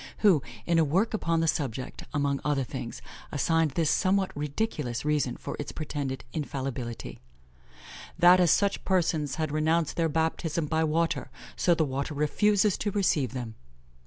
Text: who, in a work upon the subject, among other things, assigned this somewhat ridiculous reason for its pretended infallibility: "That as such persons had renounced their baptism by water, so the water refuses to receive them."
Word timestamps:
who, 0.25 0.41
in 0.65 0.79
a 0.79 0.83
work 0.83 1.13
upon 1.13 1.41
the 1.41 1.47
subject, 1.47 2.05
among 2.11 2.39
other 2.43 2.63
things, 2.63 3.03
assigned 3.31 3.69
this 3.75 3.91
somewhat 3.91 4.35
ridiculous 4.35 5.05
reason 5.05 5.37
for 5.37 5.55
its 5.59 5.71
pretended 5.71 6.25
infallibility: 6.33 7.19
"That 8.17 8.39
as 8.39 8.49
such 8.49 8.83
persons 8.83 9.35
had 9.35 9.51
renounced 9.51 9.97
their 9.97 10.09
baptism 10.09 10.65
by 10.65 10.85
water, 10.85 11.29
so 11.55 11.75
the 11.75 11.85
water 11.85 12.15
refuses 12.15 12.79
to 12.79 12.89
receive 12.89 13.33
them." 13.33 13.53